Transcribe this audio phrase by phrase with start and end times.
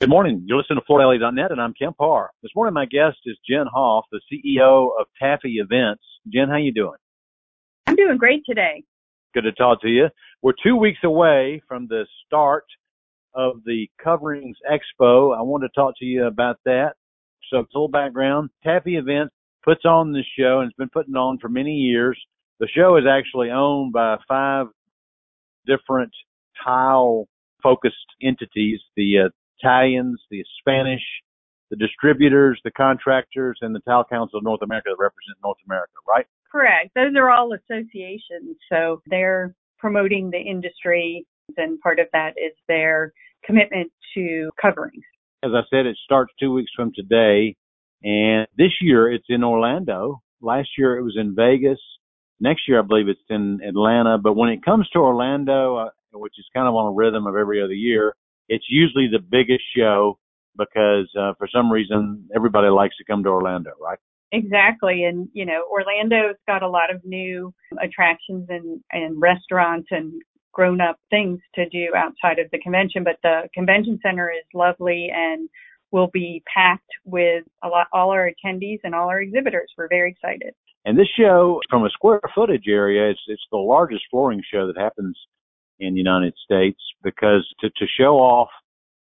[0.00, 0.44] Good morning.
[0.46, 2.30] You're listening to FloorDaily.net, and I'm Kemp Harr.
[2.42, 6.02] This morning, my guest is Jenn Hoff, the CEO of Taffy Events.
[6.32, 6.96] Jenn, how you doing?
[7.86, 8.82] I'm doing great today.
[9.34, 10.08] Good to talk to you.
[10.40, 12.64] We're two weeks away from the start
[13.34, 15.36] of the Coverings Expo.
[15.36, 16.94] I want to talk to you about that.
[17.50, 18.48] So, a little background.
[18.64, 22.18] Taffy Events puts on this show and it's been putting on for many years.
[22.58, 24.68] The show is actually owned by five
[25.66, 26.12] different
[26.64, 27.28] tile
[27.62, 28.80] focused entities.
[28.96, 29.28] The uh,
[29.62, 31.02] Italians, the Spanish,
[31.70, 35.92] the distributors, the contractors, and the Tile Council of North America that represent North America,
[36.08, 36.26] right?
[36.50, 36.90] Correct.
[36.94, 38.56] Those are all associations.
[38.70, 43.12] So they're promoting the industry, and part of that is their
[43.44, 45.04] commitment to coverings.
[45.42, 47.56] As I said, it starts two weeks from today.
[48.02, 50.22] And this year it's in Orlando.
[50.40, 51.78] Last year it was in Vegas.
[52.40, 54.18] Next year I believe it's in Atlanta.
[54.18, 57.36] But when it comes to Orlando, uh, which is kind of on a rhythm of
[57.36, 58.14] every other year,
[58.50, 60.18] it's usually the biggest show
[60.58, 63.98] because uh, for some reason everybody likes to come to Orlando, right?
[64.32, 65.04] Exactly.
[65.04, 70.12] And, you know, Orlando's got a lot of new attractions and, and restaurants and
[70.52, 75.08] grown up things to do outside of the convention, but the convention center is lovely
[75.14, 75.48] and
[75.92, 79.72] will be packed with a lot, all our attendees and all our exhibitors.
[79.78, 80.54] We're very excited.
[80.84, 84.80] And this show, from a square footage area, it's, it's the largest flooring show that
[84.80, 85.16] happens
[85.80, 88.48] in the United States because to, to show off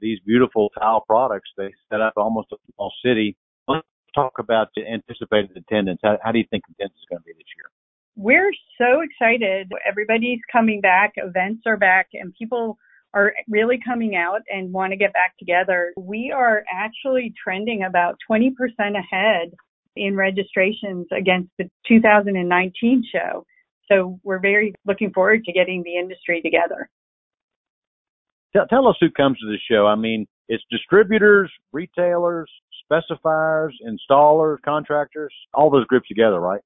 [0.00, 3.36] these beautiful tile products, they set up almost a small city.
[3.68, 6.00] Let's talk about the anticipated attendance.
[6.02, 7.70] How, how do you think attendance is going to be this year?
[8.16, 9.70] We're so excited.
[9.86, 11.12] Everybody's coming back.
[11.16, 12.78] Events are back and people
[13.12, 15.92] are really coming out and want to get back together.
[15.96, 19.50] We are actually trending about 20% ahead
[19.96, 23.44] in registrations against the 2019 show.
[23.90, 26.88] So we're very looking forward to getting the industry together.
[28.52, 29.86] Tell, tell us who comes to the show.
[29.86, 32.50] I mean, it's distributors, retailers,
[32.90, 36.60] specifiers, installers, contractors, all those groups together, right?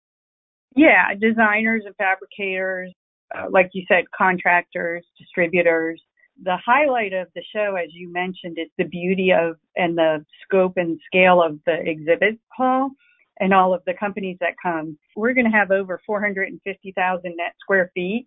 [0.75, 2.92] Yeah, designers and fabricators,
[3.36, 6.01] uh, like you said, contractors, distributors.
[6.42, 10.74] The highlight of the show, as you mentioned, is the beauty of and the scope
[10.77, 12.91] and scale of the exhibit hall
[13.40, 14.98] and all of the companies that come.
[15.17, 18.27] We're going to have over 450,000 net square feet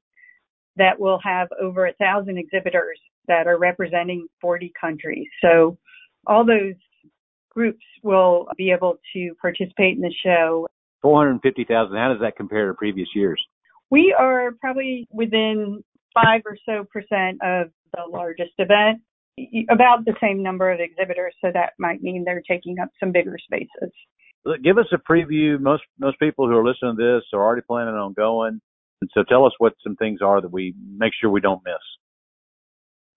[0.75, 5.27] that will have over a thousand exhibitors that are representing 40 countries.
[5.41, 5.77] So
[6.25, 6.75] all those
[7.49, 10.67] groups will be able to participate in the show.
[11.01, 11.95] 450,000.
[11.95, 13.41] How does that compare to previous years?
[13.89, 19.01] We are probably within five or so percent of the largest event,
[19.69, 21.33] about the same number of exhibitors.
[21.41, 23.91] So that might mean they're taking up some bigger spaces
[24.63, 25.59] give us a preview.
[25.59, 28.59] Most most people who are listening to this are already planning on going,
[29.01, 31.75] and so tell us what some things are that we make sure we don't miss.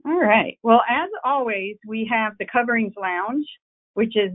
[0.06, 0.58] All right.
[0.62, 3.46] Well, as always, we have the Coverings Lounge,
[3.94, 4.32] which is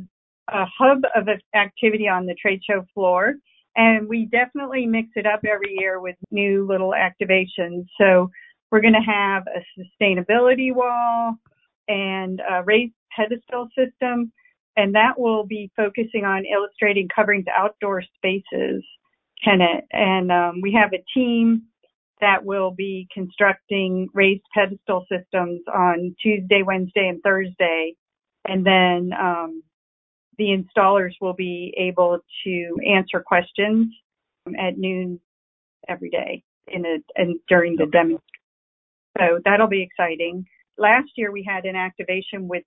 [0.49, 3.33] a hub of activity on the trade show floor.
[3.75, 7.85] And we definitely mix it up every year with new little activations.
[7.99, 8.29] So
[8.71, 11.35] we're going to have a sustainability wall
[11.87, 14.31] and a raised pedestal system
[14.77, 18.83] and that will be focusing on illustrating coverings outdoor spaces
[19.43, 19.85] tenant.
[19.91, 21.63] And um, we have a team
[22.21, 27.93] that will be constructing raised pedestal systems on Tuesday, Wednesday, and Thursday.
[28.47, 29.63] And then um,
[30.37, 33.87] the installers will be able to answer questions
[34.57, 35.19] at noon
[35.87, 38.21] every day in a, and during the demonstration.
[39.17, 40.45] So that'll be exciting.
[40.77, 42.63] Last year we had an activation with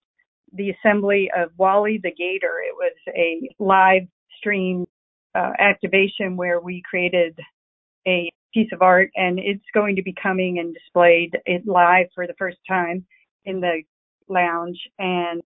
[0.52, 2.56] the assembly of Wally the Gator.
[2.66, 4.86] It was a live stream
[5.34, 7.38] uh, activation where we created
[8.06, 11.36] a piece of art and it's going to be coming and displayed
[11.66, 13.04] live for the first time
[13.44, 13.82] in the
[14.28, 15.42] lounge and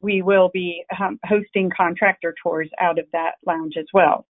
[0.00, 4.26] we will be um, hosting contractor tours out of that lounge as well.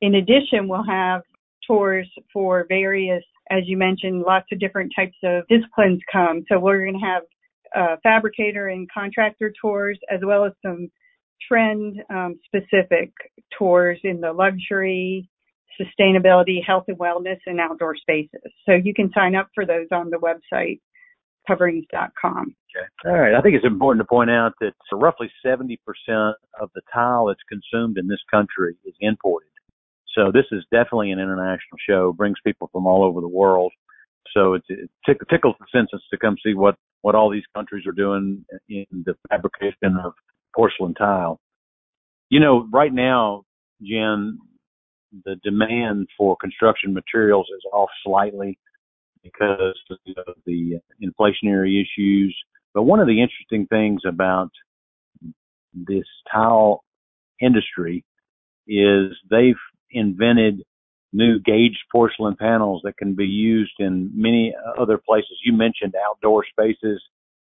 [0.00, 1.22] In addition, we'll have
[1.66, 6.44] tours for various, as you mentioned, lots of different types of disciplines come.
[6.48, 7.22] So we're going to have
[7.76, 10.90] uh, fabricator and contractor tours, as well as some
[11.46, 13.12] trend um, specific
[13.56, 15.28] tours in the luxury,
[15.80, 18.52] sustainability, health and wellness, and outdoor spaces.
[18.64, 20.80] So you can sign up for those on the website
[21.46, 22.56] coverings.com.
[22.76, 23.10] Okay.
[23.10, 23.34] All right.
[23.34, 25.78] I think it's important to point out that roughly 70%
[26.60, 29.48] of the tile that's consumed in this country is imported.
[30.14, 33.72] So this is definitely an international show, brings people from all over the world.
[34.34, 36.76] So it, it tickles the senses to come see what
[37.06, 40.12] what all these countries are doing in the fabrication of
[40.56, 41.38] porcelain tile.
[42.30, 43.44] You know, right now,
[43.80, 44.40] Jenn,
[45.24, 48.58] the demand for construction materials is off slightly
[49.22, 49.78] because
[50.16, 52.36] of the inflationary issues.
[52.74, 54.50] But one of the interesting things about
[55.72, 56.82] this tile
[57.40, 58.04] industry
[58.66, 59.54] is they've
[59.92, 60.64] invented
[61.16, 65.38] new gauged porcelain panels that can be used in many other places.
[65.44, 67.02] You mentioned outdoor spaces,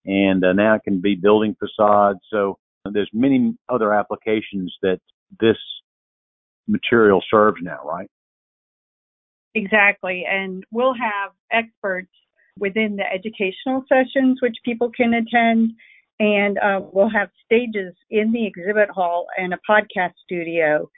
[0.06, 2.20] and uh, now it can be building facades.
[2.30, 2.58] So
[2.90, 5.00] there's many other applications that
[5.38, 5.58] this
[6.66, 8.10] material serves now, right?
[9.54, 10.24] Exactly.
[10.28, 12.12] And we'll have experts
[12.58, 15.72] within the educational sessions, which people can attend.
[16.20, 20.90] And uh, we'll have stages in the exhibit hall and a podcast studio.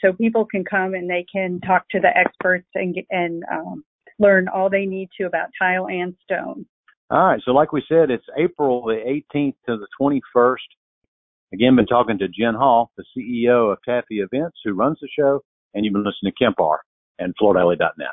[0.00, 3.84] So people can come and they can talk to the experts and, and um,
[4.18, 6.66] learn all they need to about tile and stone.
[7.10, 7.40] All right.
[7.44, 10.56] So, like we said, it's April the 18th to the 21st.
[11.52, 15.40] Again, been talking to Jenn Hoff, the CEO of Taffy Events, who runs the show,
[15.72, 16.58] and you've been listening to Kemp
[17.18, 18.08] and FloorDaily.net.